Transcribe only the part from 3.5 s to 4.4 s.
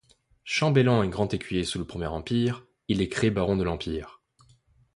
de l'Empire.